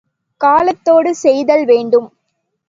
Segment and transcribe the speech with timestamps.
[0.41, 2.09] காலத் தோடு செய்தல்வேண்டும்.